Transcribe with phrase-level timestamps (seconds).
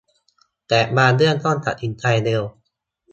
[0.67, 2.43] แต่บางเรื่องต้องตัดสินใจเร็ว